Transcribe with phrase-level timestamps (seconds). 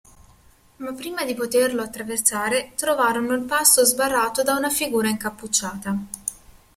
[0.77, 5.95] Ma prima di poterlo attraversare, trovarono il passo sbarrato da una figura incappucciata.